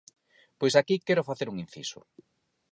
[0.59, 1.99] Pois aquí quero facer un inciso.